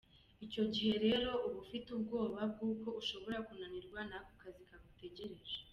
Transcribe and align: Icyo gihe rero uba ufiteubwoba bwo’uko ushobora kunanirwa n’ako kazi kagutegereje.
Icyo 0.45 0.63
gihe 0.73 0.93
rero 1.05 1.29
uba 1.45 1.57
ufiteubwoba 1.63 2.39
bwo’uko 2.51 2.87
ushobora 3.01 3.37
kunanirwa 3.47 3.99
n’ako 4.09 4.31
kazi 4.41 4.61
kagutegereje. 4.69 5.57